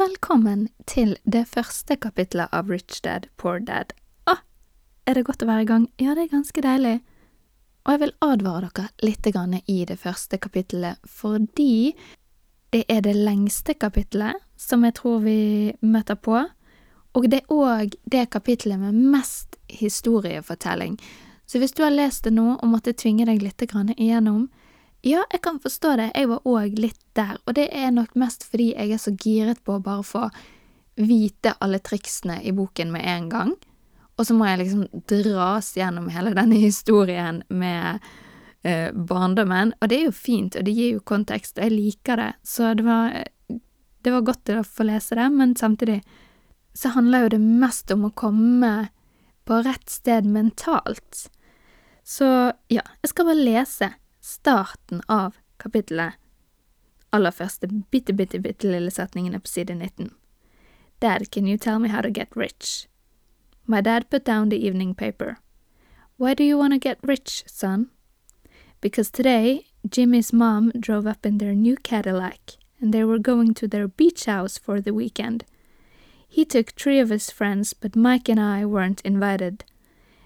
[0.00, 3.90] velkommen til det første kapitlet av Rich Dad Poor Dad.
[4.30, 4.38] Å,
[5.04, 5.82] er det godt å være i gang?
[6.00, 6.94] Ja, det er ganske deilig.
[7.84, 9.28] Og jeg vil advare dere litt
[9.68, 11.92] i det første kapitlet, fordi
[12.72, 16.38] det er det lengste kapitlet som jeg tror vi møter på,
[17.12, 20.96] og det er òg det kapitlet med mest historiefortelling.
[21.44, 24.48] Så hvis du har lest det nå og måtte tvinge deg litt igjennom,
[25.02, 28.44] ja, jeg kan forstå det, jeg var òg litt der, og det er nok mest
[28.48, 30.26] fordi jeg er så giret på å bare få
[31.00, 33.54] vite alle triksene i boken med en gang,
[34.20, 38.04] og så må jeg liksom dras gjennom hele denne historien med
[38.62, 42.20] eh, barndommen, og det er jo fint, og det gir jo kontekst, og jeg liker
[42.20, 43.16] det, så det var,
[43.48, 46.02] det var godt å få lese det, men samtidig
[46.76, 48.74] så handler jo det mest om å komme
[49.48, 51.30] på rett sted mentalt.
[52.06, 52.26] Så
[52.70, 53.88] ja, jeg skal bare lese
[54.20, 56.14] starten av kapittelet.
[57.10, 60.10] Aller første bitte, bitte, bitte lille setningen er på side 19.
[61.00, 62.86] Dad, can you tell me how to get rich?
[63.66, 65.38] My dad put down the evening paper.
[66.16, 67.90] Why do you want to get rich, son?
[68.80, 73.66] Because today, Jimmy's mom drove up in their new Cadillac, and they were going to
[73.66, 75.44] their beach house for the weekend.
[76.28, 79.64] He took three of his friends, but Mike and I weren't invited.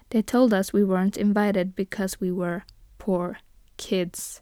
[0.09, 2.63] They told us we weren't invited because we were
[2.99, 3.37] poor
[3.81, 4.41] kids.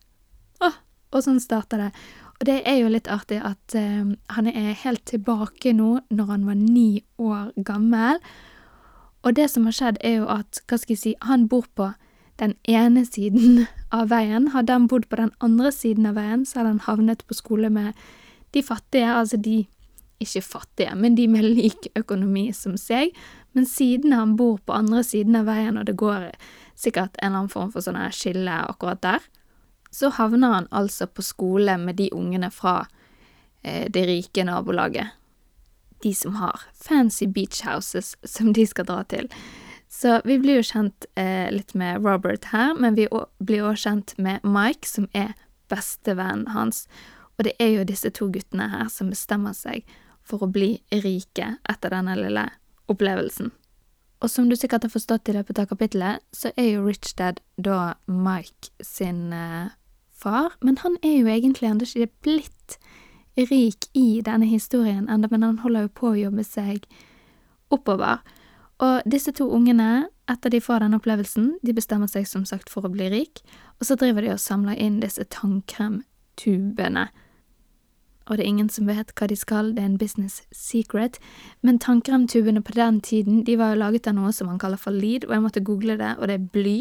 [0.64, 0.78] Åh,
[1.14, 1.92] og sånn starta det.
[2.40, 4.04] Og det er jo litt artig at eh,
[4.36, 8.20] han er helt tilbake nå, når han var ni år gammel.
[9.24, 11.94] Og det som har skjedd, er jo at, hva skal jeg si, han bor på
[12.42, 14.50] den ene siden av veien.
[14.52, 17.70] Hadde han bodd på den andre siden av veien, så hadde han havnet på skole
[17.72, 17.94] med
[18.54, 19.64] de fattige, altså de
[20.24, 23.16] ikke fattige, men de med lik økonomi som seg.
[23.54, 26.32] Men siden han bor på andre siden av veien, og det går
[26.76, 29.26] sikkert en eller annen form for sånn skille akkurat der,
[29.94, 32.88] så havner han altså på skole med de ungene fra
[33.62, 35.14] eh, det rike nabolaget.
[36.04, 39.30] De som har fancy beach houses som de skal dra til.
[39.94, 43.06] Så vi blir jo kjent eh, litt med Robert her, men vi
[43.38, 45.36] blir òg kjent med Mike, som er
[45.70, 46.88] bestevennen hans.
[47.38, 49.86] Og det er jo disse to guttene her som bestemmer seg
[50.26, 52.48] for å bli rike etter denne lille
[52.90, 53.54] opplevelsen.
[54.24, 57.42] Og som du sikkert har forstått i løpet av kapittelet, så er jo Rich Dad
[57.60, 59.74] da Mike sin eh,
[60.16, 62.78] far, men han er jo egentlig ennå ikke blitt
[63.36, 66.88] rik i denne historien enda, men han holder jo på å jobbe seg
[67.74, 68.24] oppover.
[68.84, 72.88] Og disse to ungene, etter de får denne opplevelsen, de bestemmer seg som sagt for
[72.88, 73.44] å bli rik,
[73.80, 77.10] og så driver de og samler inn disse tannkremtubene
[78.26, 81.20] og det er ingen som vet hva de skal, det er en business secret,
[81.62, 84.96] men tannkremtubene på den tiden, de var jo laget av noe som man kaller for
[84.96, 86.78] lead, og jeg måtte google det, og det er bly.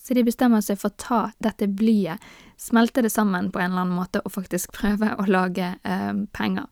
[0.00, 2.22] Så de bestemmer seg for å ta dette blyet,
[2.56, 6.70] smelte det sammen på en eller annen måte og faktisk prøve å lage eh, penger.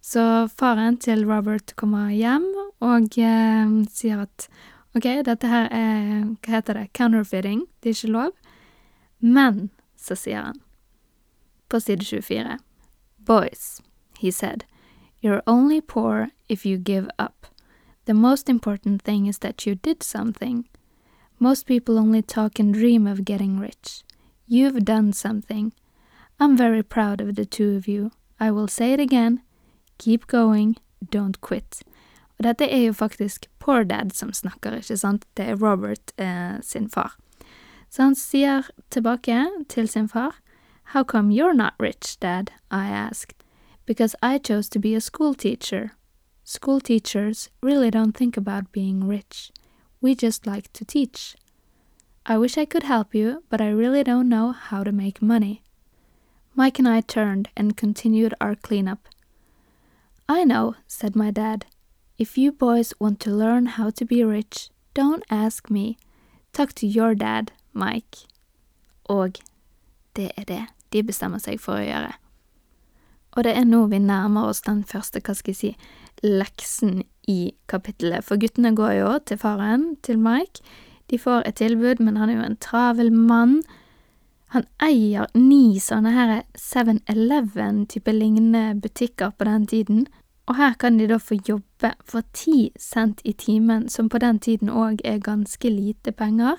[0.00, 0.22] Så
[0.56, 2.46] faren til Robert kommer hjem
[2.80, 4.48] og eh, sier at
[4.96, 8.34] ok, dette her er, hva heter det, counterfeeding, det er ikke lov,
[9.20, 9.68] men
[10.00, 10.58] så sier han,
[11.70, 12.56] på side 24
[13.24, 13.80] Boys,
[14.18, 14.64] he said,
[15.20, 17.46] you're only poor if you give up.
[18.06, 20.66] The most important thing is that you did something.
[21.38, 24.02] Most people only talk and dream of getting rich.
[24.46, 25.72] You've done something.
[26.38, 28.12] I'm very proud of the two of you.
[28.38, 29.42] I will say it again.
[29.98, 30.76] Keep going,
[31.10, 31.82] don't quit.
[32.38, 35.26] Og dette er jo faktisk Poor Dad som snakker, ikke sant?
[35.36, 37.18] Det er Robert eh, sin far.
[37.90, 40.40] Så han sier tilbake til sin far
[40.90, 42.50] How come you're not rich, Dad?
[42.68, 43.44] I asked.
[43.86, 45.92] Because I chose to be a school teacher.
[46.42, 49.52] School teachers really don't think about being rich.
[50.00, 51.36] We just like to teach.
[52.26, 55.62] I wish I could help you, but I really don't know how to make money.
[56.56, 59.06] Mike and I turned and continued our cleanup.
[60.28, 61.66] I know, said my dad.
[62.18, 65.98] If you boys want to learn how to be rich, don't ask me.
[66.52, 68.26] Talk to your dad, Mike.
[69.08, 69.38] Og
[70.16, 72.12] det er det de bestemmer seg for å gjøre.
[73.36, 75.72] Og det er nå vi nærmer oss den første, hva skal jeg si,
[76.26, 80.64] leksen i kapittelet, for guttene går jo til faren, til Mike.
[81.10, 83.60] De får et tilbud, men han er jo en travel mann.
[84.54, 90.04] Han eier ni sånne her 7-Eleven-type lignende butikker på den tiden,
[90.50, 94.40] og her kan de da få jobbe for ti cent i timen, som på den
[94.42, 96.58] tiden òg er ganske lite penger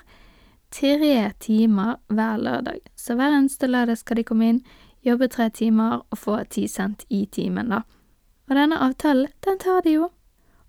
[0.72, 2.80] tre timer hver lørdag.
[2.96, 4.62] Så hver eneste lørdag skal de komme inn,
[5.04, 7.82] jobbe tre timer og få ti cent i timen, da.
[8.50, 10.10] Og denne avtalen, den tar de jo.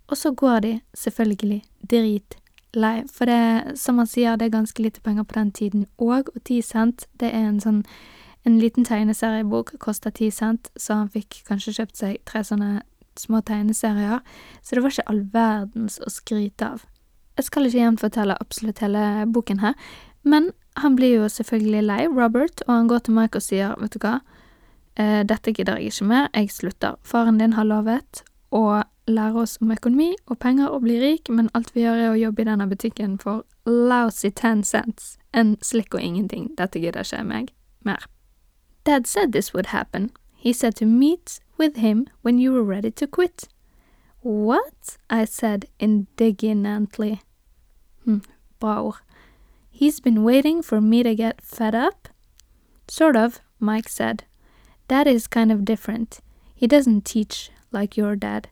[0.08, 5.02] Og så går de selvfølgelig dritlei, for det, som han sier, det er ganske lite
[5.02, 7.84] penger på den tiden òg, og ti cent, det er en sånn
[8.44, 12.82] en liten tegneseriebok koster ti cent, så han fikk kanskje kjøpt seg tre sånne
[13.20, 14.20] små tegneserier,
[14.62, 16.84] så det var ikke all verdens å skryte av.
[17.38, 19.74] Jeg skal ikke gjenfortelle absolutt hele boken her,
[20.24, 23.94] men han blir jo selvfølgelig lei, Robert, og han går til Mike og sier, vet
[23.94, 24.20] du hva,
[24.98, 26.96] eh, dette gidder jeg ikke mer, jeg slutter.
[27.04, 31.50] Faren din har lovet å lære oss om økonomi og penger og bli rik, men
[31.54, 35.18] alt vi gjør er å jobbe i denne butikken for lousy ten cents.
[35.34, 37.54] En slikk og ingenting, dette gidder ikke meg
[37.84, 38.06] mer.
[38.86, 40.12] Dad said this would happen.
[40.36, 43.48] He said to meet with him when you were ready to quit.
[44.24, 44.98] What?
[45.10, 47.22] I said indignantly.
[48.06, 48.22] Hm,
[48.58, 48.94] bra.
[49.70, 52.08] He's been waiting for me to get fed up?
[52.88, 54.24] Sort of, Mike said.
[54.88, 56.22] Dad is kind of different.
[56.56, 58.48] He doesn't teach like your dad.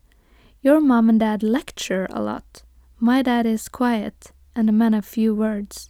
[0.62, 2.64] Your mom and dad lecture a lot.
[3.00, 5.90] My dad is quiet and a man of few words.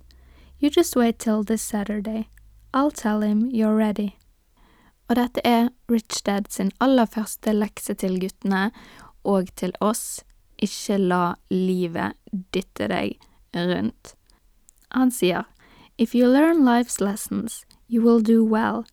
[0.59, 2.29] You just wait till this Saturday.
[2.71, 4.15] I'll tell him you're ready.
[5.09, 8.69] Og dette er Rich Dad sin aller første lekse til guttene
[9.23, 10.23] og til oss.
[10.61, 12.13] Ikke la livet
[12.53, 13.17] dytte deg
[13.55, 14.15] rundt.
[14.91, 15.43] Han sier,
[15.97, 18.85] If you learn life's lessons, you will do well.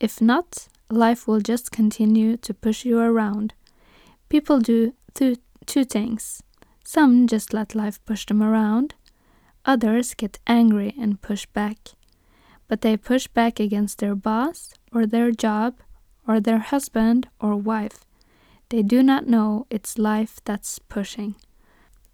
[0.00, 3.54] If not, life will just continue to push you around.
[4.28, 5.36] People do two,
[5.66, 6.42] two things.
[6.84, 8.94] Some just let life push them around.
[9.64, 11.78] Others get angry and push back.
[12.68, 15.74] But they push back against their boss, or their job,
[16.26, 18.04] or their husband or wife.
[18.70, 21.34] They do not know it's life that's pushing.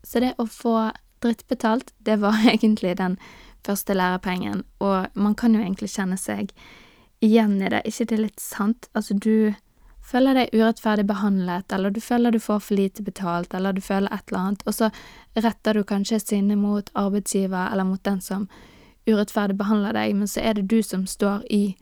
[0.03, 0.91] Så det å få
[1.23, 3.19] drittbetalt, det var egentlig den
[3.67, 6.55] første lærepengen, og man kan jo egentlig kjenne seg
[7.21, 8.89] igjen i det, ikke det er litt sant?
[8.97, 9.53] Altså, du
[10.11, 14.09] føler deg urettferdig behandlet, eller du føler du får for lite betalt, eller du føler
[14.13, 14.91] et eller annet, og så
[15.37, 18.49] retter du kanskje sinnet mot arbeidsgiver eller mot den som
[19.07, 21.77] urettferdig behandler deg, men så er det du som står i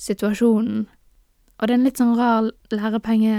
[0.00, 0.88] situasjonen.
[1.60, 3.36] Og det er en litt sånn rar lærepenge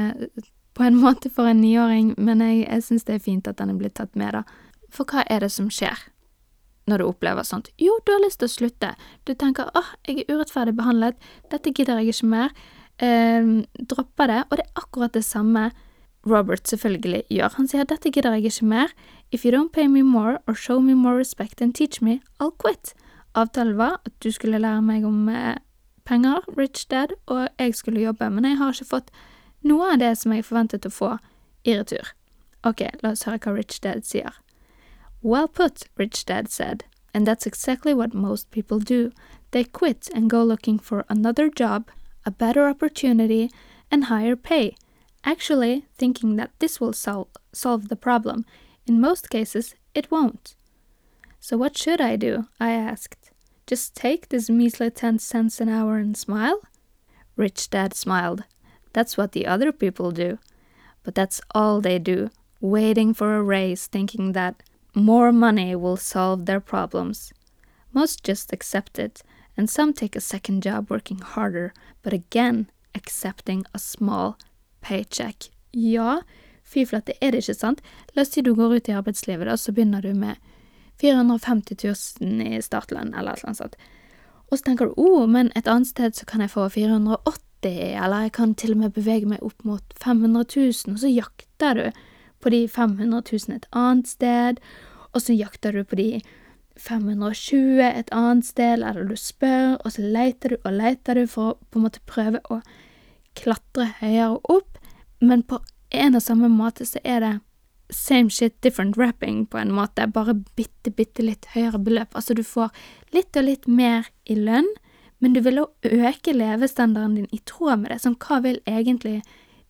[0.78, 3.74] på en måte for en niåring, men jeg, jeg syns det er fint at den
[3.74, 4.44] er blitt tatt med, da.
[4.92, 6.08] For hva er det som skjer
[6.90, 7.70] når du opplever sånt?
[7.80, 8.96] Jo, du har lyst til å slutte.
[9.28, 12.56] Du tenker åh, jeg er urettferdig behandlet, dette gidder jeg ikke mer.
[13.02, 13.48] Eh,
[13.80, 14.44] dropper det.
[14.50, 15.72] Og det er akkurat det samme
[16.28, 17.56] Robert selvfølgelig gjør.
[17.58, 18.92] Han sier dette gidder jeg ikke mer.
[19.32, 22.52] If you don't pay me more or show me more respect and teach me, I'll
[22.52, 22.94] quit.
[23.36, 25.58] Avtalen var at du skulle lære meg om eh,
[26.06, 29.12] penger, rich dad, og jeg skulle jobbe, men jeg har ikke fått
[29.64, 31.12] noe av det som jeg forventet å få
[31.64, 32.14] i retur.
[32.64, 34.34] Ok, la oss høre hva Rich Dad sier.
[35.22, 36.84] Well put, Rich Dad said.
[37.14, 39.12] And that's exactly what most people do.
[39.52, 41.90] They quit and go looking for another job,
[42.26, 43.52] a better opportunity,
[43.92, 44.76] and higher pay,
[45.24, 48.46] actually thinking that this will sol- solve the problem.
[48.88, 50.56] In most cases, it won't.
[51.40, 52.46] So, what should I do?
[52.60, 53.32] I asked.
[53.68, 56.62] Just take this measly 10 cents an hour and smile?
[57.36, 58.44] Rich Dad smiled.
[58.94, 60.38] That's what the other people do.
[61.04, 62.30] But that's all they do,
[62.60, 67.34] waiting for a raise, thinking that more money will solve their problems.
[67.94, 69.24] Most just accept it,
[69.58, 71.74] and some take a second job working harder,
[72.04, 74.38] but again accepting a small
[74.82, 75.50] paycheck.
[75.72, 76.22] Ja,
[76.64, 77.82] fy flate, er det ikke sant?
[78.16, 80.38] La oss si du går ut i arbeidslivet, da, så begynner du med
[81.02, 81.76] 450
[82.22, 83.78] 000 i startlønn, eller noe sånt.
[84.52, 88.28] Og så tenker du oh, men et annet sted så kan jeg få 480, eller
[88.28, 92.02] jeg kan til og med bevege meg opp mot 500 000, og så jakter du
[92.42, 94.62] på de 500 000 et annet sted,
[95.14, 96.10] og så jakter du på de
[96.80, 101.54] 520 et annet sted, eller du spør, og så leter du og leter du for
[101.54, 102.62] å på en måte prøve å
[103.38, 104.80] klatre høyere opp,
[105.22, 107.34] men på en og samme måte så er det
[107.92, 112.16] same shit, different wrapping, på en måte, bare bitte, bitte litt høyere beløp.
[112.16, 112.72] Altså, du får
[113.12, 114.70] litt og litt mer i lønn,
[115.22, 118.02] men du vil òg øke levestandarden din i tråd med det.
[118.02, 119.22] Sånn, hva vil egentlig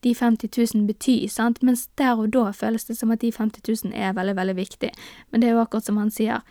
[0.02, 3.62] de 50 000 bety, sant, mens der og da føles det som at de 50
[3.86, 4.90] 000 er veldig, veldig viktig,
[5.30, 6.42] men det er jo akkurat som han sier,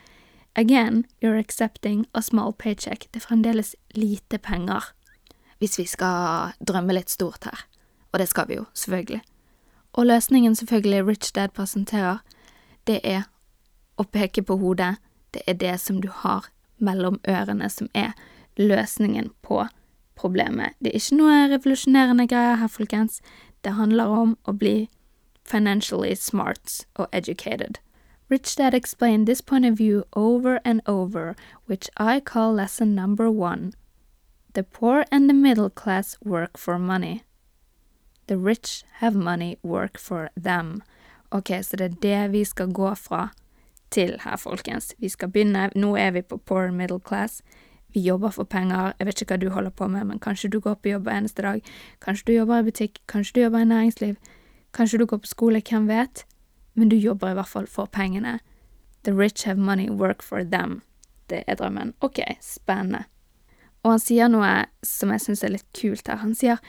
[0.54, 4.92] again, you're accepting a small paycheck, det er fremdeles lite penger,
[5.58, 7.66] hvis vi skal drømme litt stort her,
[8.12, 9.22] og det skal vi jo, selvfølgelig.
[9.98, 12.22] Og løsningen selvfølgelig Rich Dad presenterer,
[12.86, 13.26] det er
[13.98, 14.94] å peke på hodet,
[15.34, 16.46] det er det som du har
[16.78, 18.14] mellom ørene som er
[18.60, 19.64] løsningen på
[20.20, 20.76] problemet.
[20.78, 23.20] Det er ikke noe revolusjonerende greier her, folkens.
[23.64, 24.88] Det handler om å bli
[25.44, 27.80] financially smart og educated.
[28.30, 31.34] Rich Dad explained this point of view over and over,
[31.66, 33.72] which I call lesson number one.
[34.52, 37.24] The poor and the middle class work for money.
[38.26, 40.82] The rich have money work for them.
[41.32, 43.28] Ok, så det er det vi skal gå fra
[43.90, 44.94] til her, folkens.
[44.98, 47.42] Vi skal begynne, nå er vi på poor middle class
[47.94, 50.60] vi jobber for penger, jeg vet ikke hva du holder på med, men kanskje du
[50.60, 51.62] går på jobb hver eneste dag,
[52.00, 54.16] kanskje du jobber i butikk, kanskje du jobber i næringsliv,
[54.72, 56.26] Kanskje du går på skole, hvem vet?
[56.74, 58.38] Men du jobber i hvert fall for pengene.
[59.02, 60.82] The rich have money, work for them.
[61.30, 61.94] Det er drømmen.
[62.00, 63.04] Ok, spennende.
[63.82, 66.20] Og han sier noe som jeg syns er litt kult her.
[66.22, 66.60] Han sier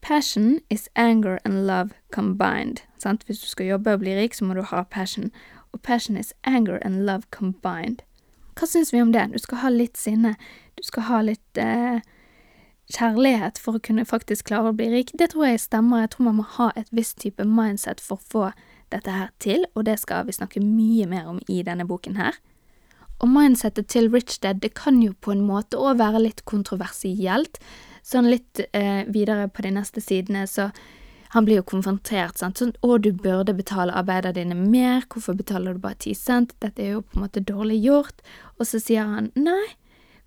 [0.00, 2.84] Passion is anger and love combined.
[2.98, 3.24] Sant?
[3.24, 5.30] Hvis du skal jobbe og bli rik, så må du ha passion.
[5.72, 8.04] Og passion is anger and love combined.
[8.54, 9.26] Hva syns vi om det?
[9.32, 10.34] Du skal ha litt sinne.
[10.78, 12.00] Du skal ha litt eh,
[12.94, 15.12] kjærlighet for å kunne faktisk klare å bli rik.
[15.18, 16.04] Det tror jeg stemmer.
[16.04, 18.48] Jeg tror man må ha et visst type mindset for å få
[18.94, 22.36] dette her til, og det skal vi snakke mye mer om i denne boken her.
[23.22, 27.58] Og mindsettet til Rich Dad, det kan jo på en måte òg være litt kontroversielt.
[28.04, 30.68] Sånn litt eh, videre på de neste sidene, så
[31.34, 35.74] han blir jo konfrontert, sant, sånn å, du burde betale arbeiderne dine mer, hvorfor betaler
[35.74, 38.22] du bare ti cent, dette er jo på en måte dårlig gjort,
[38.54, 39.72] og så sier han nei,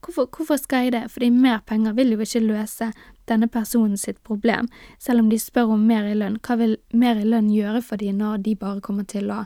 [0.03, 2.89] hvorfor, hvorfor skal jeg det, fordi mer penger vil jo ikke løse
[3.31, 4.67] denne personen sitt problem,
[4.99, 8.03] selv om de spør om mer i lønn, hva vil mer i lønn gjøre for
[8.03, 9.45] de når de bare kommer til å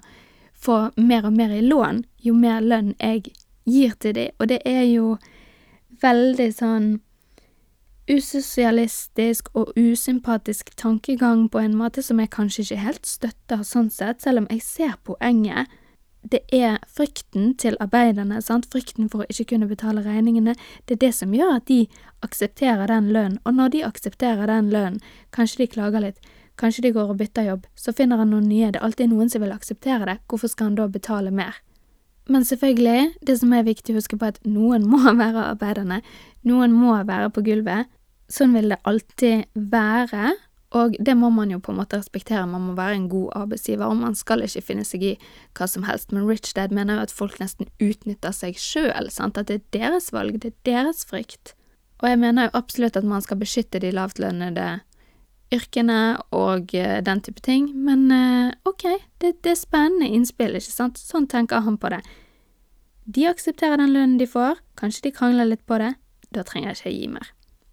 [0.62, 3.36] få mer og mer i lån, jo mer lønn jeg
[3.70, 5.14] gir til de, og det er jo
[6.02, 6.92] veldig sånn
[8.10, 14.22] usosialistisk og usympatisk tankegang på en måte som jeg kanskje ikke helt støtter sånn sett,
[14.22, 15.70] selv om jeg ser poenget.
[16.22, 20.54] Det er frykten til arbeiderne, sant, frykten for å ikke kunne betale regningene,
[20.86, 21.88] det er det som gjør at de
[22.22, 25.02] aksepterer den lønnen, og når de aksepterer den lønnen,
[25.34, 26.22] kanskje de klager litt,
[26.62, 29.34] kanskje de går og bytter jobb, så finner han noen nye, det er alltid noen
[29.34, 31.58] som vil akseptere det, hvorfor skal han da betale mer?
[32.30, 36.02] Men selvfølgelig, det som er viktig å huske på, er at noen må være arbeiderne,
[36.48, 37.90] noen må være på gulvet,
[38.32, 40.32] Sånn vil det alltid være,
[40.80, 43.90] og det må man jo på en måte respektere, man må være en god arbeidsgiver,
[43.92, 45.16] og man skal ikke finne seg i
[45.58, 49.42] hva som helst, men Rich Dad mener jo at folk nesten utnytter seg sjøl, at
[49.50, 51.58] det er deres valg, det er deres frykt.
[52.00, 54.70] Og jeg mener jo absolutt at man skal beskytte de lavtlønnede
[55.52, 56.00] yrkene
[56.36, 58.88] og uh, den type ting, men uh, ok,
[59.22, 62.02] det, det, er spennende innspill, ikke sant, sånn tenker han på det.
[63.06, 65.94] De aksepterer den lønnen de får, kanskje de krangler litt på det,
[66.32, 67.32] da trenger jeg ikke gi mer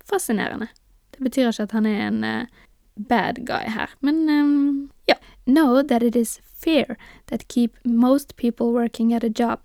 [0.09, 0.71] fascinerende.
[1.15, 2.65] Det betyr ikke at han er en uh,
[2.97, 5.17] bad guy her, men um, ja.
[5.49, 9.61] Know that it is fear that keep most people working at a job.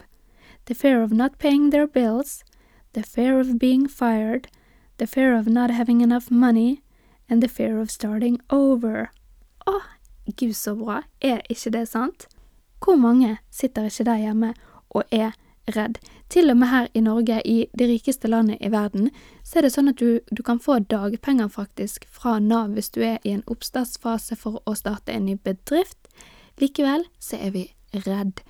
[0.65, 2.46] The fear of not paying their bills,
[2.93, 4.48] the fear of being fired,
[4.98, 6.83] the fear of not having enough money,
[7.34, 9.10] and the fear of starting over.
[9.66, 9.80] Å,
[10.38, 12.28] gud så bra, er ikke det sant?
[12.84, 14.52] Hvor mange sitter ikke der hjemme
[14.94, 15.34] og er
[15.74, 15.98] redd.
[16.30, 19.10] Til og med her i Norge, i det rikeste landet i verden,
[19.44, 23.02] så er det sånn at du, du kan få dagpenger faktisk fra Nav hvis du
[23.02, 26.12] er i en oppstartsfase for å starte en ny bedrift.
[26.62, 27.66] Likevel så er vi
[28.06, 28.44] redd.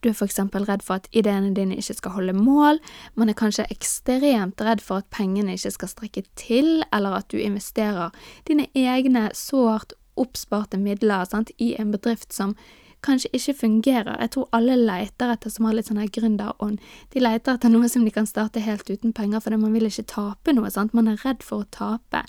[0.00, 2.80] Du er eksempel redd for at ideene dine ikke skal holde mål,
[3.14, 7.36] man er kanskje ekstremt redd for at pengene ikke skal strekke til, eller at du
[7.36, 8.14] investerer
[8.48, 12.56] dine egne sårt oppsparte midler sant, i en bedrift som
[13.04, 14.16] kanskje ikke fungerer.
[14.20, 16.80] Jeg tror alle leter etter som har litt sånn her gründerånd.
[17.14, 20.08] De leter etter noe som de kan starte helt uten penger, fordi man vil ikke
[20.10, 20.96] tape noe, sant.
[20.96, 22.24] Man er redd for å tape.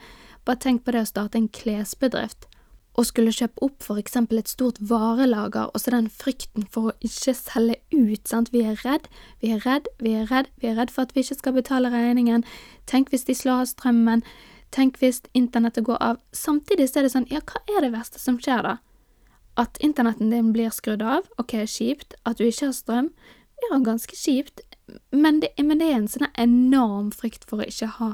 [0.48, 2.48] Bare tenk på det å starte en klesbedrift.
[3.00, 6.96] Og skulle kjøpe opp for eksempel et stort varelager, og så den frykten for å
[7.08, 8.52] ikke selge ut, sant.
[8.52, 9.08] Vi er redd,
[9.40, 11.92] vi er redd, vi er redd, vi er redd for at vi ikke skal betale
[11.94, 12.44] regningen.
[12.92, 14.26] Tenk hvis de slår av strømmen.
[14.76, 16.20] Tenk hvis internettet går av.
[16.36, 18.78] Samtidig så er det sånn, ja, hva er det verste som skjer da?
[19.60, 22.16] At internetten din blir skrudd av, ok, kjipt.
[22.28, 23.10] At du ikke har strøm,
[23.68, 24.64] ja, ganske kjipt.
[25.12, 28.14] Men det, men det er en sånn enorm frykt for å ikke ha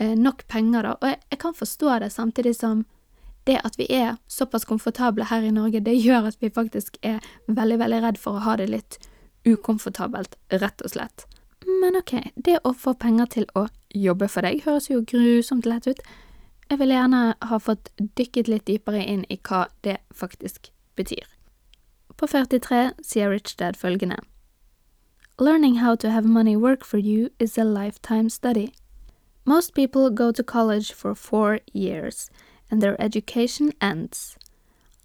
[0.00, 0.96] eh, nok penger, da.
[1.00, 2.84] Og jeg, jeg, kan forstå det, samtidig som
[3.44, 7.20] det at vi er såpass komfortable her i Norge, det gjør at vi faktisk er
[7.46, 8.98] veldig, veldig redd for å ha det litt
[9.48, 11.26] ukomfortabelt, rett og slett.
[11.66, 15.88] Men ok, det å få penger til å jobbe for deg høres jo grusomt lett
[15.88, 16.00] ut.
[16.70, 21.26] Jeg vil gjerne ha fått dykket litt dypere inn i hva det faktisk betyr.
[22.16, 24.20] På 43 sier Rich Dad følgende
[25.40, 28.74] Learning how to have money work for you is a lifetime study.
[29.46, 32.30] Most people go to college for four years,
[32.70, 34.36] and their education ends.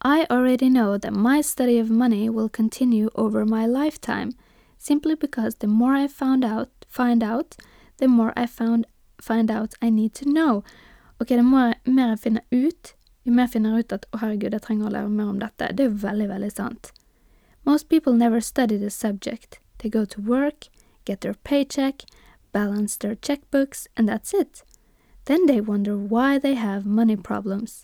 [0.02, 4.34] I already know that my study of money will continue over my lifetime,
[4.78, 7.56] simply because the more I found out, find out,
[7.98, 8.86] the more I found
[9.22, 10.64] find out I need to know,
[11.18, 12.92] Ok, det må mer jeg finner ut,
[13.24, 15.72] jo mer jeg ut at å herregud, jeg trenger å lære mer om dette.
[15.72, 16.92] Det er veldig, veldig sant.
[17.66, 19.60] Most people never study the subject.
[19.80, 20.68] They go to work,
[21.06, 22.04] get their paycheck,
[22.52, 24.64] balance their checkbooks, and that's it.
[25.26, 27.84] Then they wonder why they have money problems.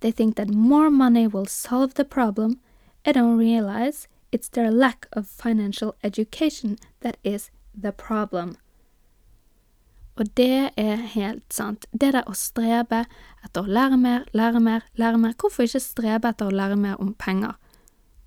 [0.00, 2.60] They think that more money will solve the problem
[3.04, 8.56] and don't realize it's their lack of financial education that is the problem.
[10.16, 11.86] Og det er helt sant.
[11.92, 13.04] Det der å strebe
[13.44, 17.00] etter å lære mer, lære mer, lære mer Hvorfor ikke strebe etter å lære mer
[17.00, 17.54] om penger?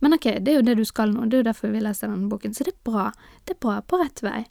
[0.01, 2.09] Men ok, det er jo det du skal nå, det er jo derfor vi leser
[2.09, 3.11] denne boken, så det er bra.
[3.45, 4.41] Det er bra, på rett vei.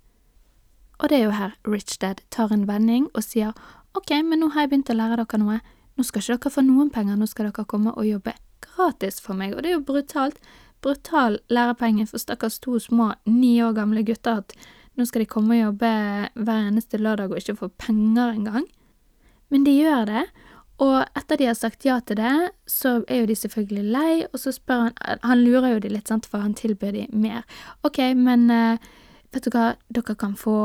[1.01, 3.53] Og det er jo her Rich Dad tar en vending og sier
[3.99, 5.61] ok, men nå har jeg begynt å lære dere noe,
[5.97, 9.39] nå skal ikke dere få noen penger, nå skal dere komme og jobbe gratis for
[9.39, 10.39] meg, og det er jo brutalt.
[10.83, 14.55] Brutal lærepenge for stakkars to små ni år gamle gutter at
[14.99, 15.91] nå skal de komme og jobbe
[16.35, 18.67] hver eneste lørdag og ikke få penger engang.
[19.53, 20.25] Men de gjør det,
[20.83, 22.35] og etter de har sagt ja til det,
[22.67, 26.09] så er jo de selvfølgelig lei, og så spør han Han lurer jo de litt,
[26.09, 27.45] sant, for han tilbyr de mer.
[27.85, 28.77] Ok, men uh,
[29.33, 30.57] vet du hva, dere kan få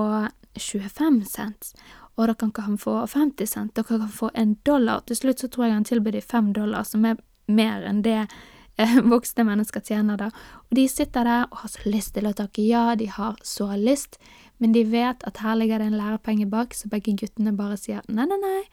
[0.57, 1.73] 25 cent,
[2.17, 5.03] og dere kan få 50 cent, dere kan få en dollar.
[5.05, 8.23] Til slutt så tror jeg han tilbyr de fem dollar, som er mer enn det
[8.23, 10.31] eh, voksne mennesker tjener da.
[10.67, 13.69] Og de sitter der og har så lyst til å takke ja, de har så
[13.77, 14.17] lyst,
[14.57, 18.01] men de vet at her ligger det en lærepenge bak, så begge guttene bare sier
[18.09, 18.63] nei, nei, nei,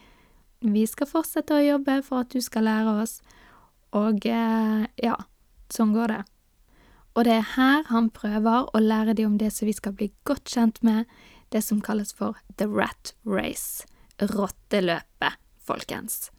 [0.64, 3.18] vi skal fortsette å jobbe for at du skal lære oss,
[3.94, 5.18] og eh, ja,
[5.72, 6.22] sånn går det.
[7.14, 10.08] Og det er her han prøver å lære dem om det som vi skal bli
[10.26, 11.04] godt kjent med,
[11.54, 13.86] det som kalles for the rat race,
[14.18, 16.32] rotteløpet, folkens.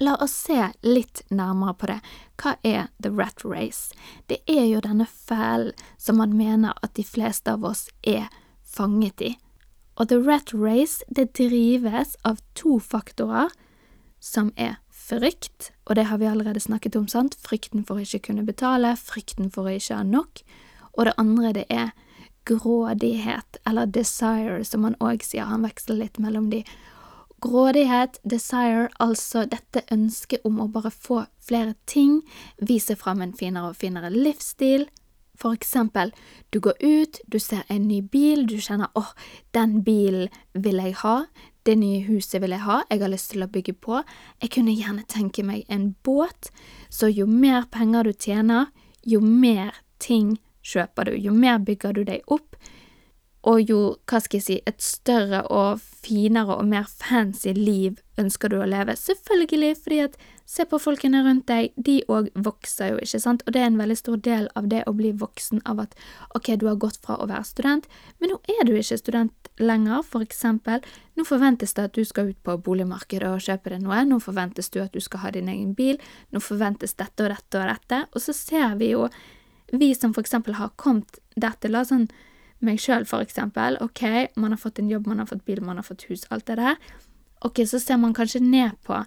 [0.00, 1.98] La oss se litt nærmere på det.
[2.40, 3.92] Hva er the rat race?
[4.32, 8.30] Det er jo denne fellen som man mener at de fleste av oss er
[8.64, 9.30] fanget i.
[10.00, 13.52] Og the rat race, det drives av to faktorer,
[14.20, 18.32] som er frykt, og det har vi allerede snakket om, sant, frykten for å ikke
[18.32, 20.40] kunne betale, frykten for å ikke ha nok,
[20.96, 21.92] og det andre det er
[22.46, 26.64] grådighet, eller desire, som han òg sier, han veksler litt mellom de,
[27.40, 32.22] Grådighet, desire, altså dette ønsket om å bare få flere ting,
[32.56, 34.86] vise fram en finere og finere livsstil.
[35.36, 36.14] For eksempel,
[36.50, 40.80] du går ut, du ser en ny bil, du kjenner åh, oh, den bilen vil
[40.80, 41.26] jeg ha,
[41.68, 44.00] det nye huset vil jeg ha, jeg har lyst til å bygge på,
[44.40, 46.48] jeg kunne gjerne tenke meg en båt,
[46.88, 48.72] så jo mer penger du tjener,
[49.04, 52.58] jo mer ting kjøper du, jo mer bygger du deg opp,
[53.46, 58.50] og jo, hva skal jeg si, et større og finere og mer fancy liv ønsker
[58.50, 58.96] du å leve.
[58.98, 60.16] Selvfølgelig, fordi at
[60.50, 63.78] se på folkene rundt deg, de òg vokser jo, ikke sant, og det er en
[63.78, 65.94] veldig stor del av det å bli voksen av at
[66.34, 67.86] ok, du har gått fra å være student,
[68.18, 70.82] men nå er du ikke student lenger, for eksempel,
[71.14, 74.74] nå forventes det at du skal ut på boligmarkedet og kjøpe deg noe, nå forventes
[74.74, 76.02] du at du skal ha din egen bil,
[76.34, 79.06] nå forventes dette og dette og dette, og så ser vi jo,
[79.72, 82.08] vi som eksempel har kommet dette, la sånn
[82.64, 83.76] meg sjøl, eksempel.
[83.80, 84.02] Ok,
[84.36, 86.56] man har fått en jobb, man har fått bil, man har fått hus, alt det
[86.56, 86.76] der.
[87.44, 89.04] Ok, så ser man kanskje ned på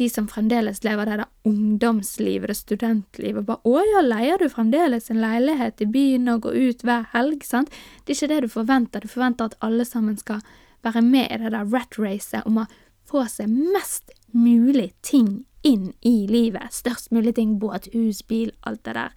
[0.00, 3.44] de som fremdeles lever det der ungdomslivet, det studentlivet.
[3.44, 7.44] Bare 'Å ja, leier du fremdeles en leilighet i byen og går ut hver helg?'
[7.44, 7.70] sant?
[8.04, 9.00] Det er ikke det du forventer.
[9.00, 10.40] Du forventer at alle sammen skal
[10.82, 12.66] være med i det der rat racet om å
[13.04, 16.72] få seg mest mulig ting inn i livet.
[16.72, 19.12] Størst mulig ting, båt, hus, bil, alt det der.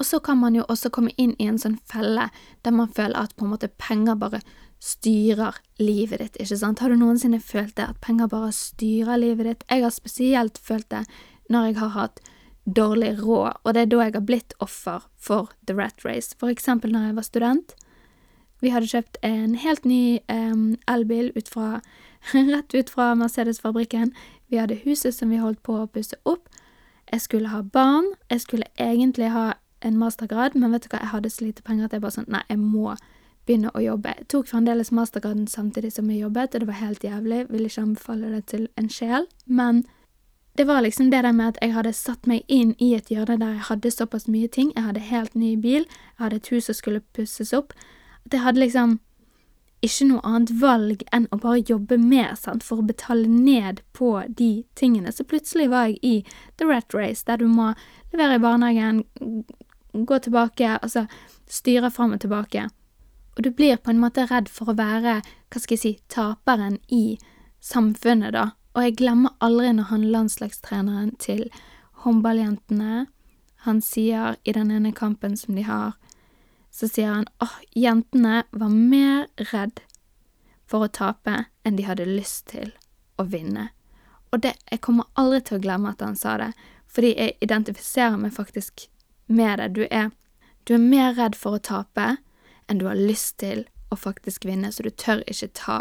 [0.00, 2.30] Og så kan man jo også komme inn i en sånn felle
[2.64, 4.40] der man føler at på en måte penger bare
[4.80, 6.80] styrer livet ditt, ikke sant?
[6.80, 9.66] Har du noensinne følt det, at penger bare styrer livet ditt?
[9.68, 11.04] Jeg har spesielt følt det
[11.52, 12.22] når jeg har hatt
[12.64, 16.32] dårlig råd, og det er da jeg har blitt offer for the rat race.
[16.40, 17.76] For eksempel når jeg var student.
[18.60, 21.80] Vi hadde kjøpt en helt ny um, elbil ut fra,
[22.32, 24.14] rett ut fra Mercedes-fabrikken.
[24.48, 26.48] Vi hadde huset som vi holdt på å pusse opp.
[27.10, 28.12] Jeg skulle ha barn.
[28.30, 29.52] Jeg skulle egentlig ha
[29.86, 32.28] en mastergrad, men vet du hva, jeg hadde så lite penger at jeg bare sånn,
[32.32, 32.94] nei, jeg må
[33.48, 34.12] begynne å jobbe.
[34.18, 37.86] Jeg tok fremdeles mastergraden samtidig som jeg jobbet, og det var helt jævlig, vil ikke
[37.86, 39.84] anbefale det til en sjel, men
[40.58, 43.38] det var liksom det der med at jeg hadde satt meg inn i et hjørne
[43.40, 46.66] der jeg hadde såpass mye ting, jeg hadde helt ny bil, jeg hadde et hus
[46.68, 47.72] som skulle pusses opp,
[48.26, 48.98] at jeg hadde liksom
[49.80, 54.12] ikke noe annet valg enn å bare jobbe mer, sant, for å betale ned på
[54.28, 55.12] de tingene.
[55.12, 56.14] Så plutselig var jeg i
[56.60, 57.72] the rat race, der du må
[58.12, 59.04] levere i barnehagen,
[59.92, 61.06] gå tilbake, altså
[61.50, 62.68] styre fram og tilbake.
[63.36, 66.78] Og du blir på en måte redd for å være, hva skal jeg si, taperen
[66.88, 67.18] i
[67.60, 68.50] samfunnet, da.
[68.74, 71.48] Og jeg glemmer aldri når han landslagstreneren til
[72.04, 73.06] håndballjentene,
[73.66, 75.96] han sier i den ene kampen som de har,
[76.70, 79.82] så sier han åh, jentene var mer redd
[80.70, 82.70] for å tape enn de hadde lyst til
[83.18, 83.68] å vinne.
[84.30, 86.52] Og det, jeg kommer aldri til å glemme at han sa det,
[86.90, 88.86] fordi jeg identifiserer meg faktisk
[89.30, 89.68] med det.
[89.78, 90.10] Du er,
[90.64, 92.16] du er mer redd for å tape
[92.68, 95.78] enn du har lyst til å faktisk vinne, så du tør ikke ta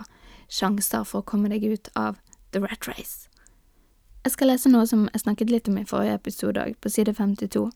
[0.49, 2.17] sjanser for å komme deg ut av
[2.51, 3.27] the rat race.
[4.25, 7.69] Jeg skal lese noe som jeg snakket litt om i forrige episode på side 52.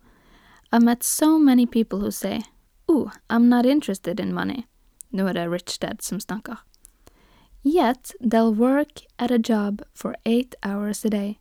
[0.74, 2.42] I've met so many people who say,
[2.88, 4.66] oh, I'm not interested in money.
[5.12, 6.58] Nå er det Rich Dad som snakker.
[7.64, 11.38] Yet they'll work at a job for eight hours a day.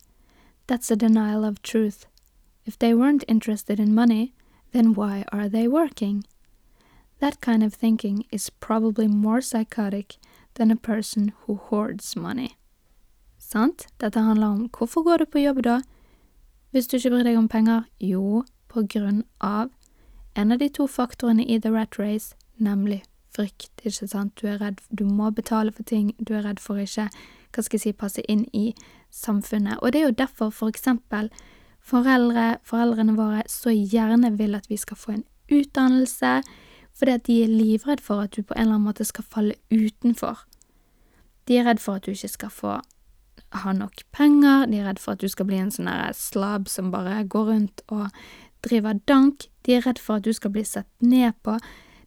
[0.67, 2.05] That's a denial of truth.
[2.65, 4.33] If they weren't interested in money,
[4.71, 6.23] then why are they working?
[7.19, 10.17] That kind of thinking is probably more psychotic
[10.55, 12.57] than a person who hoards money.
[13.37, 13.87] Sant?
[13.99, 15.81] Dette handler om hvorfor går du på jobb da?
[16.71, 17.83] Hvis du ikke bryr deg om penger?
[17.99, 19.69] Jo, på grunn av
[20.35, 23.03] en av de to faktorene i the rat race, nemlig
[23.35, 24.33] frykt, ikke sant?
[24.41, 27.09] Du er redd, du må betale for ting, du er redd for ikke,
[27.53, 28.73] hva skal jeg si, passe inn i
[29.11, 29.77] samfunnet.
[29.81, 31.29] Og det er jo derfor for eksempel
[31.83, 36.41] foreldre, foreldrene våre, så gjerne vil at vi skal få en utdannelse,
[36.93, 39.55] fordi at de er livredd for at du på en eller annen måte skal falle
[39.73, 40.45] utenfor.
[41.47, 42.77] De er redd for at du ikke skal få
[43.53, 46.91] ha nok penger, de er redd for at du skal bli en sånn slab som
[46.93, 48.07] bare går rundt og
[48.63, 51.57] driver dank, de er redd for at du skal bli sett ned på.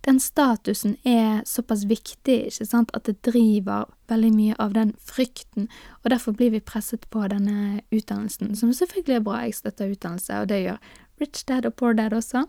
[0.07, 5.67] Den statusen er såpass viktig, ikke sant, at det driver veldig mye av den frykten,
[6.05, 10.39] og derfor blir vi presset på denne utdannelsen, som selvfølgelig er bra, jeg støtter utdannelse,
[10.39, 10.79] og det gjør
[11.21, 12.45] Rich Dad og Poor Dad også.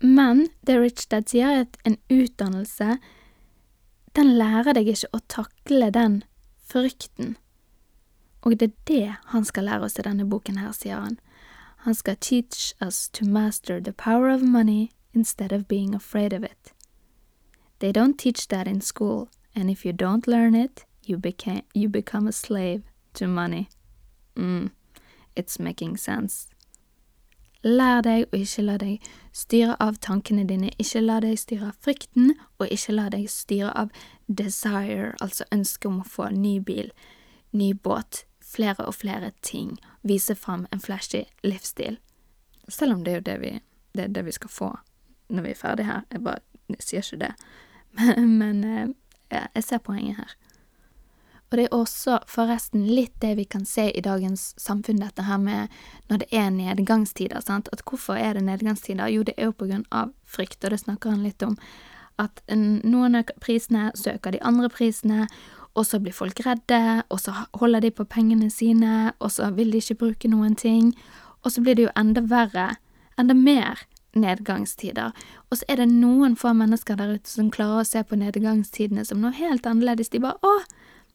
[0.00, 2.98] Men det Rich Dad sier, er at en utdannelse,
[4.14, 6.20] den lærer deg ikke å takle den
[6.70, 7.34] frykten.
[8.46, 11.18] Og det er det han skal lære oss i denne boken her, sier han.
[11.82, 16.44] Han skal teach us to master the power of money instead of being afraid of
[16.44, 16.72] it.
[17.80, 21.88] They don't teach that in school, and if you don't learn it, you, beca you
[21.88, 22.82] become a slave
[23.14, 23.68] to money.
[24.36, 24.70] Mm,
[25.34, 26.48] it's making sense.
[27.64, 31.78] Lær deg å ikke la deg styre av tankene dine, ikke la deg styre av
[31.82, 33.90] frykten, og ikke la deg styre av
[34.28, 36.92] desire, altså ønsket om å få ny bil,
[37.50, 41.98] ny båt, flere og flere ting, vise fram en flashy livsstil.
[42.68, 43.52] Selv om det er jo det vi,
[43.98, 44.70] det, det vi skal få
[45.28, 46.04] når vi er ferdig her.
[46.12, 47.32] Jeg bare jeg sier ikke det.
[47.96, 48.88] Men, men eh,
[49.32, 50.36] ja, jeg ser poenget her.
[51.46, 55.38] Og det er også forresten litt det vi kan se i dagens samfunn, dette her
[55.38, 55.74] med
[56.10, 57.70] når det er nedgangstider, sant.
[57.72, 59.06] At hvorfor er det nedgangstider?
[59.14, 61.54] Jo, det er jo på grunn av frykt, og det snakker han litt om.
[62.18, 65.28] At noen øker prisene, så de andre prisene,
[65.76, 69.70] og så blir folk redde, og så holder de på pengene sine, og så vil
[69.70, 70.94] de ikke bruke noen ting,
[71.44, 72.72] og så blir det jo enda verre,
[73.20, 73.84] enda mer
[74.16, 75.14] nedgangstider.
[75.50, 79.04] Og så er det noen få mennesker der ute som klarer å se på nedgangstidene
[79.06, 80.10] som noe helt annerledes.
[80.12, 80.58] De bare å,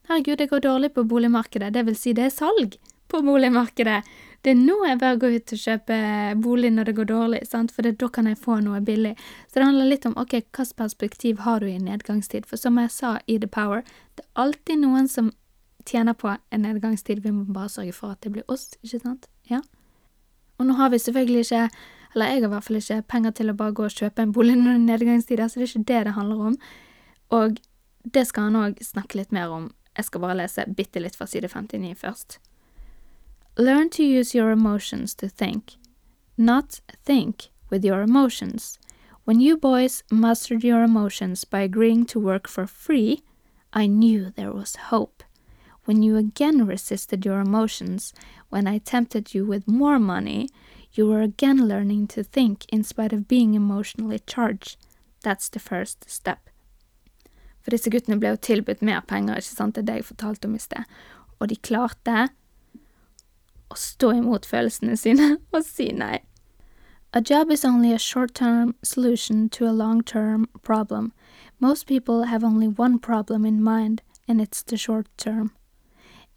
[0.10, 2.78] herregud, det går dårlig på boligmarkedet, det vil si det er salg
[3.12, 4.02] på boligmarkedet.
[4.42, 5.98] Det er nå jeg bør gå ut og kjøpe
[6.42, 7.74] bolig når det går dårlig, sant?
[7.76, 9.12] for det, da kan jeg få noe billig.
[9.50, 12.94] Så det handler litt om ok, hvilket perspektiv har du i nedgangstid, for som jeg
[12.94, 13.84] sa i The Power,
[14.18, 15.30] det er alltid noen som
[15.86, 19.30] tjener på en nedgangstid, vi må bare sørge for at det blir oss, ikke sant?
[19.50, 19.62] Ja.
[20.58, 21.68] Og nå har vi selvfølgelig ikke,
[22.14, 24.34] eller jeg har i hvert fall ikke, penger til å bare gå og kjøpe en
[24.36, 26.58] bolig når det er nedgangstider, så det er ikke det det handler om.
[27.32, 27.60] Og
[28.04, 29.70] det skal han òg snakke litt mer om.
[29.96, 32.40] Jeg skal bare lese bitte litt fra side 59 først.
[33.58, 35.78] Learn to use your emotions to think,
[36.38, 38.80] not think with your emotions.
[39.26, 43.22] When you boys mastered your emotions by agreeing to work for free,
[43.72, 45.24] I knew there was hope.
[45.86, 48.14] When you again resisted your emotions,
[48.50, 50.50] when I tempted you with more money,
[50.94, 54.78] you were again learning to think in spite of being emotionally charged.
[55.24, 56.50] That's the first step.
[57.62, 60.50] For disse guttene ble jo tilbudt mer penger, ikke sant, det er det jeg fortalte
[60.50, 60.84] om i sted,
[61.40, 62.32] og de klarte
[63.72, 66.20] å stå imot følelsene sine og si nei.
[67.14, 71.12] A job is only a short term solution to a long term problem.
[71.60, 75.52] Most people have only one problem in mind, and it's the short term.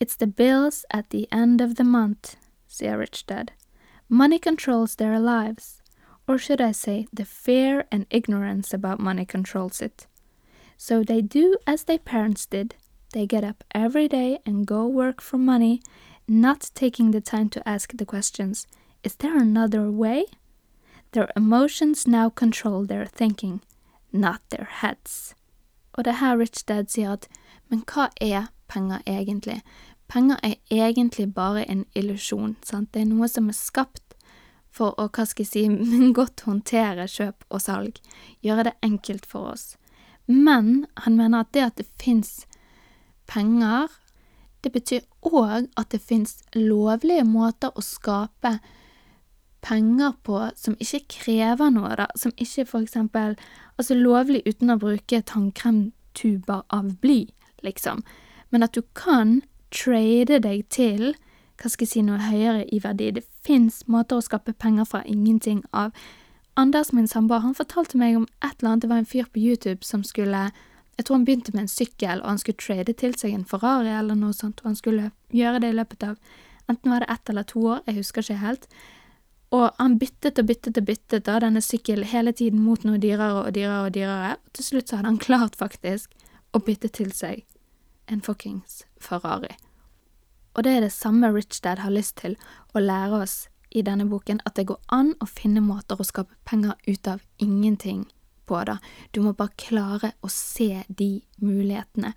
[0.01, 2.37] It's the bills at the end of the month,
[2.69, 3.53] sier Rich Dad.
[4.09, 5.81] Money controls their lives.
[6.27, 10.07] Or should I say, the fear and ignorance about money controls it.
[10.77, 12.75] So they do as their parents did.
[13.13, 15.83] They get up every day and go work for money
[16.27, 18.67] not taking the time to ask the questions
[19.03, 20.25] Is there another way?
[21.13, 23.61] Their emotions now control their thinking,
[24.13, 25.35] not their heads.
[25.95, 27.29] Og det her Rich Dad sier at
[27.71, 29.63] men hva er penger egentlig?
[30.09, 32.57] Penger er egentlig bare en illusjon?
[32.63, 34.17] Det er noe som er skapt
[34.75, 38.01] for å, hva skal jeg si, godt håndtere kjøp og salg,
[38.43, 39.75] gjøre det enkelt for oss.
[40.27, 42.45] Men han mener at det at det fins
[43.31, 43.93] penger
[44.65, 48.57] det betyr òg at det fins lovlige måter å skape
[49.65, 53.37] penger på som ikke krever noe, da, som ikke for eksempel
[53.75, 57.25] Altså lovlig uten å bruke tannkremtuber av bly,
[57.67, 58.05] liksom,
[58.55, 59.41] men at du kan
[59.75, 61.15] trade deg til
[61.61, 63.13] hva skal jeg si, noe høyere i verdi.
[63.15, 65.95] Det fins måter å skape penger fra ingenting av.
[66.59, 69.43] Anders, min samboer, han fortalte meg om et eller annet, det var en fyr på
[69.43, 70.51] YouTube som skulle
[70.95, 73.91] Jeg tror han begynte med en sykkel, og han skulle trade til seg en Ferrari
[73.91, 76.21] eller noe sånt, og han skulle gjøre det i løpet av
[76.71, 78.69] enten var det ett eller to år, jeg husker ikke helt.
[79.51, 83.43] Og han byttet og byttet og byttet da denne sykkelen hele tiden mot noe dyrere
[83.43, 86.15] og dyrere og dyrere, og til slutt så hadde han klart faktisk
[86.55, 87.43] å bytte til seg
[88.07, 89.55] en fuckings Ferrari.
[90.55, 92.37] Og det er det samme Rich Dad har lyst til
[92.75, 93.37] å lære oss
[93.75, 97.25] i denne boken, at det går an å finne måter å skape penger ut av
[97.43, 98.05] ingenting
[98.47, 98.77] på det.
[99.11, 102.13] Du må bare klare å se de mulighetene.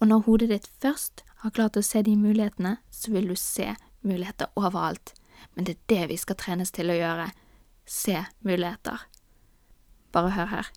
[0.00, 3.74] Og når hodet ditt først har klart å se de mulighetene, så vil du se
[4.06, 5.12] muligheter overalt.
[5.54, 7.28] Men det er det vi skal trenes til å gjøre.
[7.84, 9.04] Se muligheter.
[10.16, 10.72] Bare hør her.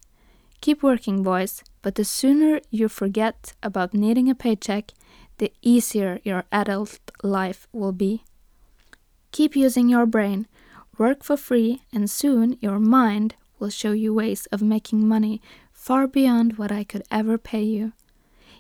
[0.62, 4.92] Keep working, boys, but the sooner you forget about needing a paycheck,
[5.38, 8.24] the easier your adult life will be.
[9.32, 10.48] Keep using your brain,
[10.98, 15.42] work for free, and soon your mind will show you ways of making money
[15.72, 17.94] far beyond what I could ever pay you.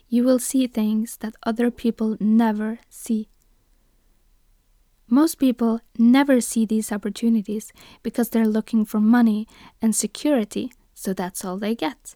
[0.07, 3.27] You will see things that other people never see.
[5.09, 9.47] Most people never see these opportunities because they're looking for money
[9.81, 12.15] and security, so that's all they get.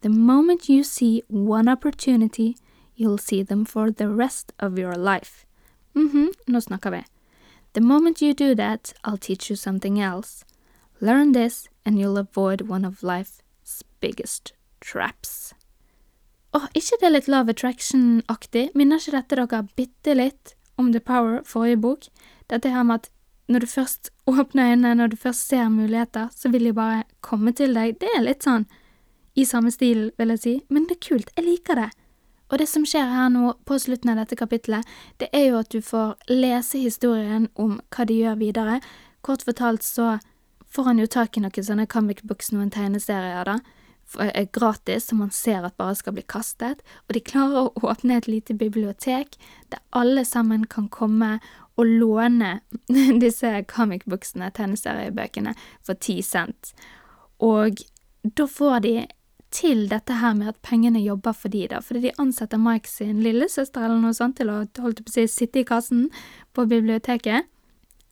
[0.00, 2.56] The moment you see one opportunity,
[2.94, 5.44] you'll see them for the rest of your life.
[5.94, 7.04] Mhm, nå snakker vi.
[7.74, 10.44] The moment you do that, I'll teach you something else.
[11.00, 15.52] Learn this, and you'll avoid one of life's biggest traps.
[16.54, 18.70] Åh, ikke det litt Love Attraction-aktig?
[18.74, 22.08] Minner ikke dette dere bitte litt om The Power, forrige bok?
[22.48, 23.10] Dette her med at
[23.48, 27.52] når du først åpner øynene, når du først ser muligheter, så vil de bare komme
[27.52, 27.96] til deg.
[28.00, 28.66] Det er litt sånn
[29.38, 31.32] i samme stil, vil jeg si, men det er kult.
[31.36, 31.88] Jeg liker det.
[32.48, 34.86] Og det som skjer her nå, på slutten av dette kapittelet,
[35.20, 38.78] det er jo at du får lese historien om hva de gjør videre.
[39.24, 40.16] Kort fortalt så
[40.68, 43.58] får han jo tak i noen sånne comic books, noen tegneserier, da,
[44.16, 48.16] er gratis, som man ser at bare skal bli kastet, og de klarer å åpne
[48.16, 49.36] et lite bibliotek
[49.68, 51.38] der alle sammen kan komme
[51.78, 52.58] og låne
[53.24, 55.54] disse comic booksene, tegneseriebøkene,
[55.86, 56.72] for ti cent.
[57.44, 57.78] Og
[58.22, 58.96] da får de
[59.54, 63.22] til dette her med at pengene jobber for de, da, fordi de ansetter Mike sin
[63.24, 66.08] lillesøster eller noe sånt til å holdt på å si, sitte i kassen
[66.52, 67.48] på biblioteket.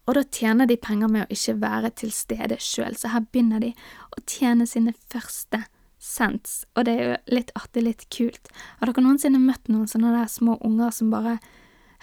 [0.07, 3.61] Og da tjener de penger med å ikke være til stede sjøl, så her begynner
[3.61, 3.73] de
[4.15, 5.65] å tjene sine første
[6.07, 8.51] cents, og det er jo litt artig, litt kult.
[8.79, 11.41] Har dere noensinne møtt noen sånne der små unger som bare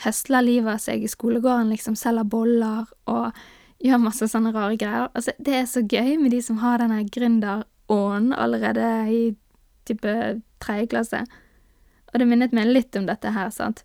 [0.06, 3.44] høsler livet av seg i skolegården, liksom selger boller og
[3.84, 5.10] gjør masse sånne rare greier?
[5.14, 9.24] Altså, det er så gøy med de som har denne gründerånden allerede i
[9.88, 10.16] type
[10.64, 11.24] tredje klasse.
[12.14, 13.84] Og det minnet meg litt om dette her, sant.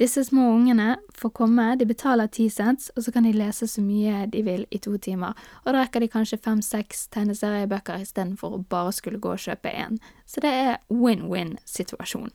[0.00, 3.82] Disse små ungene får komme, de betaler ti cents, og så kan de lese så
[3.84, 8.62] mye de vil i to timer, og da rekker de kanskje fem-seks tegneseriebøker istedenfor å
[8.72, 12.32] bare skulle gå og kjøpe én, så det er win-win-situasjon.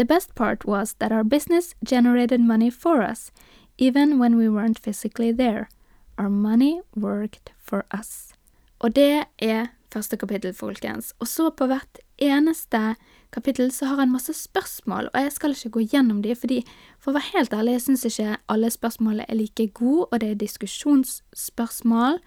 [0.00, 3.30] The best part was that our business generated money for us,
[3.76, 5.68] even when we weren't physically there.
[6.16, 8.32] Our money worked for us.
[8.78, 11.12] Og det er første kapittel, folkens.
[11.18, 12.96] Og så på hvert eneste
[13.30, 16.62] kapittel så har en masse spørsmål, og jeg skal ikke gå gjennom de, fordi
[16.98, 20.30] for å være helt ærlig, jeg syns ikke alle spørsmålene er like gode, og det
[20.30, 22.22] er diskusjonsspørsmål.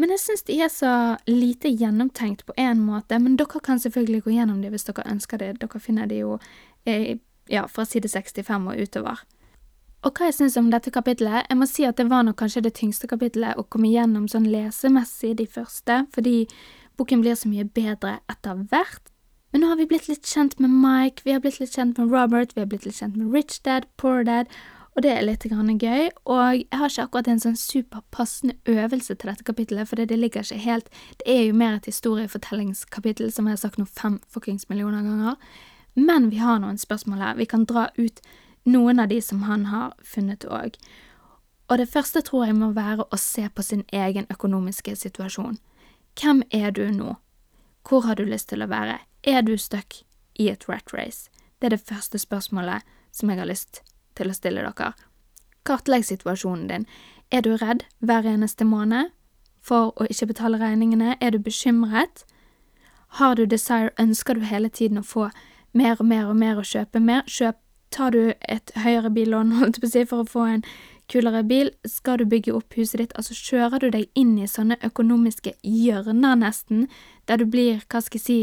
[0.00, 0.92] Men jeg syns de er så
[1.28, 5.38] lite gjennomtenkt på en måte, men dere kan selvfølgelig gå gjennom de hvis dere ønsker
[5.38, 6.38] det, dere finner de jo
[6.86, 9.22] ja, fra side 65 og utover.
[10.02, 11.46] Og hva jeg syns om dette kapittelet?
[11.46, 14.48] Jeg må si at det var nok kanskje det tyngste kapittelet å komme gjennom sånn
[14.50, 16.48] lesemessig, de første, fordi
[16.98, 19.12] boken blir så mye bedre etter hvert.
[19.52, 22.10] Men nå har vi blitt litt kjent med Mike, vi har blitt litt kjent med
[22.10, 24.50] Robert, vi har blitt litt kjent med Rich Dad, Poor Dad,
[24.96, 26.10] og det er litt grann gøy.
[26.24, 30.44] Og jeg har ikke akkurat en sånn superpassende øvelse til dette kapittelet, for det ligger
[30.44, 30.88] ikke helt
[31.20, 35.36] Det er jo mer et historiefortellingskapittel, som jeg har sagt nå fem fuckings millioner ganger.
[35.94, 37.34] Men vi har noen spørsmål her.
[37.36, 38.20] Vi kan dra ut
[38.64, 40.78] noen av de som han har funnet òg.
[41.68, 45.58] Og det første tror jeg må være å se på sin egen økonomiske situasjon.
[46.20, 47.16] Hvem er du nå?
[47.88, 48.98] Hvor har du lyst til å være?
[49.24, 50.02] Er du stuck
[50.38, 51.30] i et rat race?
[51.58, 53.82] Det er det første spørsmålet som jeg har lyst
[54.16, 54.92] til å stille dere.
[55.64, 56.86] Kartlegg situasjonen din.
[57.30, 59.12] Er du redd hver eneste måned
[59.62, 61.16] for å ikke betale regningene?
[61.20, 62.24] Er du bekymret?
[63.18, 65.30] Har du desire, ønsker du hele tiden å få
[65.72, 67.22] mer og mer og mer og kjøpe mer?
[67.26, 67.58] Kjøp,
[67.92, 69.52] tar du et høyere billån,
[70.08, 70.64] for å få en
[71.12, 74.78] kulere bil, skal du bygge opp huset ditt, altså kjører du deg inn i sånne
[74.86, 76.86] økonomiske hjørner, nesten,
[77.28, 78.38] der du blir, hva skal jeg si,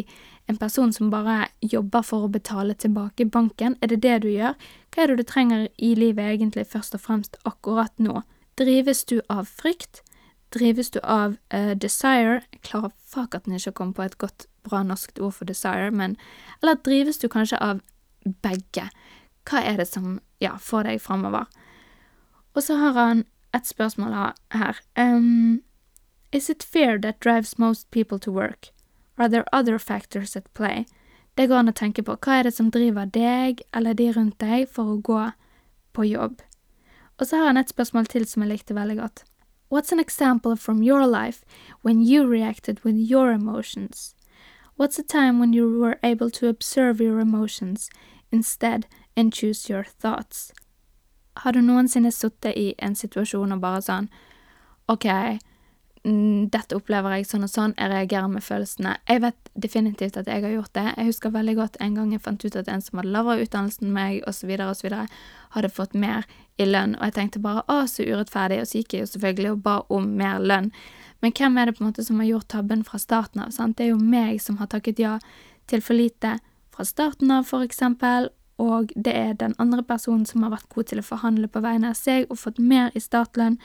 [0.49, 4.57] en person som bare jobber for å betale tilbake banken, er det det du gjør?
[4.89, 8.23] Hva er det du trenger i livet egentlig først og fremst akkurat nå?
[8.57, 10.01] Drives du av frykt?
[10.55, 14.81] Drives du av uh, desire Jeg klarer fakaten ikke å komme på et godt, bra
[14.83, 16.17] norsk ord for desire, men
[16.61, 17.81] Eller drives du kanskje av
[18.43, 18.89] begge?
[19.49, 21.47] Hva er det som, ja, får deg framover?
[22.55, 24.79] Og så har han et spørsmål her.
[24.97, 25.61] Um,
[26.31, 28.69] is it fear that drives most people to work?
[29.17, 30.85] Are there other factors at play?
[31.35, 34.39] Det går an å tenke på hva er det som driver deg eller de rundt
[34.43, 35.31] deg for å gå
[35.95, 36.41] på jobb.
[37.19, 39.23] Og så har han et spørsmål til som jeg likte veldig godt.
[39.69, 41.45] What's an example from your life
[41.81, 44.15] when you reacted with your emotions?
[44.75, 47.89] What's a time when you were able to observe your emotions
[48.31, 50.51] instead and choose your thoughts?
[51.37, 54.09] Har du noensinne sittet i en situasjon og bare sånn
[54.89, 55.48] OK, Mm,
[56.03, 58.95] dette opplever jeg sånn og sånn, jeg reagerer med følelsene.
[59.09, 60.85] Jeg vet definitivt at jeg har gjort det.
[60.95, 63.83] Jeg husker veldig godt en gang jeg fant ut at en som hadde lavere utdannelse
[63.83, 64.95] enn meg, osv., osv.,
[65.55, 66.27] hadde fått mer
[66.59, 69.51] i lønn, og jeg tenkte bare å, så urettferdig, og så gikk jeg jo selvfølgelig
[69.53, 70.71] og ba om mer lønn.
[71.23, 73.77] Men hvem er det på en måte som har gjort tabben fra starten av, sant?
[73.77, 75.17] Det er jo meg som har takket ja
[75.71, 76.37] til for lite
[76.75, 80.89] fra starten av, for eksempel, og det er den andre personen som har vært god
[80.91, 83.55] til å forhandle på vegne av seg og fått mer i startlønn,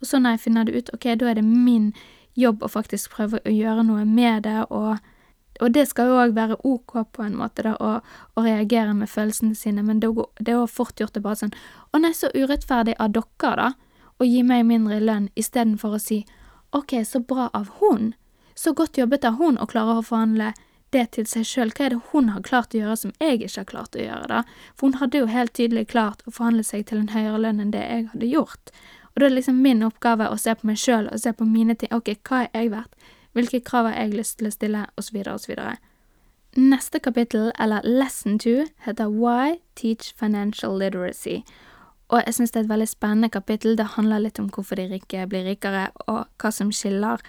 [0.00, 1.92] og så når jeg finner det ut, ok, da er det min
[2.38, 5.00] jobb å faktisk prøve å gjøre noe med det, og,
[5.60, 8.00] og det skal jo òg være ok på en måte, da, å,
[8.34, 10.10] å reagere med følelsene sine, men det,
[10.46, 11.54] er jo fort gjort det bare sånn
[11.92, 13.70] Å nei, så urettferdig av dere, da,
[14.20, 16.24] å gi meg mindre lønn, istedenfor å si
[16.76, 18.12] ok, så bra av hun,
[18.54, 20.52] så godt jobbet av hun å klare å forhandle
[20.94, 23.62] det til seg sjøl, hva er det hun har klart å gjøre som jeg ikke
[23.62, 24.40] har klart å gjøre, da?
[24.74, 27.74] For hun hadde jo helt tydelig klart å forhandle seg til en høyere lønn enn
[27.74, 28.72] det jeg hadde gjort.
[29.20, 31.74] Og da er liksom min oppgave å se på meg sjøl og se på mine
[31.76, 31.90] ting.
[31.92, 32.94] Ok, hva er jeg verdt?
[33.36, 34.84] Hvilke krav har jeg lyst til å stille?
[34.96, 35.74] Og så videre og så videre.
[36.56, 41.42] Neste kapittel, eller lesson two, heter Why Teach Financial Literacy.
[42.08, 43.76] Og jeg syns det er et veldig spennende kapittel.
[43.76, 47.20] Det handler litt om hvorfor de rike blir rikere, og hva som skiller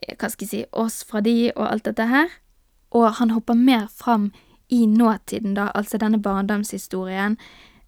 [0.00, 2.32] eh, hva skal jeg si, oss fra de, og alt dette her.
[2.96, 4.30] Og han hopper mer fram
[4.72, 7.36] i nåtiden, da, altså denne barndomshistorien.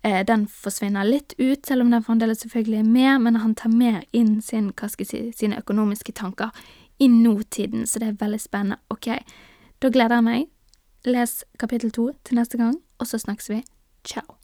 [0.04, 3.72] Eh, den forsvinner litt ut, selv om den fremdeles selvfølgelig er med, men han tar
[3.72, 6.52] mer inn sin, si, sine økonomiske tanker
[6.98, 8.80] i nåtiden, så det er veldig spennende.
[8.90, 9.08] Ok,
[9.82, 10.46] da gleder jeg meg.
[11.04, 13.62] Les kapittel to til neste gang, og så snakkes vi.
[14.04, 14.43] Ciao.